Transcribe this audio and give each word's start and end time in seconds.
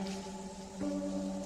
Música 0.00 1.39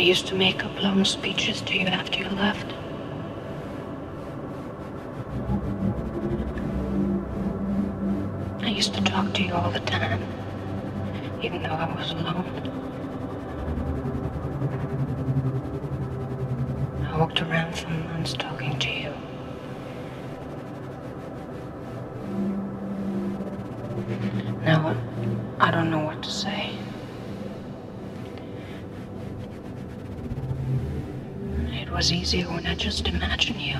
I 0.00 0.02
used 0.02 0.26
to 0.28 0.34
make 0.34 0.64
up 0.64 0.82
long 0.82 1.04
speeches 1.04 1.60
to 1.60 1.78
you 1.78 1.84
after 1.86 2.20
you 2.20 2.28
left. 2.30 2.72
I 8.64 8.70
used 8.70 8.94
to 8.94 9.02
talk 9.02 9.34
to 9.34 9.42
you 9.42 9.52
all 9.52 9.70
the 9.70 9.80
time, 9.80 10.22
even 11.42 11.62
though 11.62 11.68
I 11.68 11.94
was 11.94 12.12
alone. 12.12 12.46
I 17.12 17.18
walked 17.18 17.42
around 17.42 17.76
for 17.76 17.90
months 17.90 18.32
talking 18.32 18.78
to 18.78 18.88
you. 18.88 19.12
Now, 24.64 24.96
I 25.60 25.70
don't 25.70 25.90
know 25.90 26.06
what 26.06 26.22
to 26.22 26.30
say. 26.30 26.70
It 31.72 31.90
easier 32.12 32.46
when 32.46 32.66
I 32.66 32.74
just 32.74 33.06
imagined 33.08 33.60
you. 33.60 33.76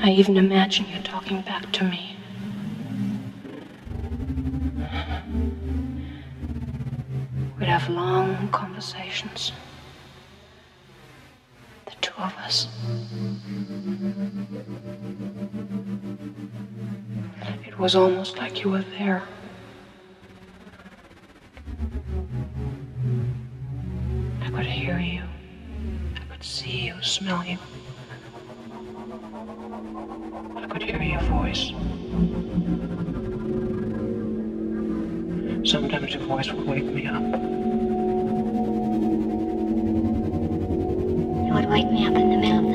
I 0.00 0.10
even 0.10 0.36
imagine 0.36 0.86
you 0.88 1.02
talking 1.02 1.42
back 1.42 1.70
to 1.72 1.84
me. 1.84 2.16
We'd 7.58 7.68
have 7.68 7.88
long 7.88 8.48
conversations. 8.48 9.52
It 17.78 17.82
was 17.82 17.94
almost 17.94 18.38
like 18.38 18.64
you 18.64 18.70
were 18.70 18.84
there. 18.98 19.22
I 24.42 24.50
could 24.50 24.66
hear 24.66 24.98
you. 24.98 25.22
I 26.16 26.24
could 26.28 26.42
see 26.42 26.86
you, 26.86 27.00
smell 27.02 27.44
you. 27.44 27.56
I 30.56 30.66
could 30.66 30.82
hear 30.82 31.00
your 31.00 31.20
voice. 31.20 31.68
Sometimes 35.70 36.14
your 36.14 36.24
voice 36.24 36.52
would 36.52 36.66
wake 36.66 36.82
me 36.82 37.06
up. 37.06 37.22
It 41.46 41.54
would 41.54 41.68
wake 41.70 41.92
me 41.92 42.06
up 42.08 42.14
in 42.16 42.30
the 42.30 42.38
middle 42.38 42.67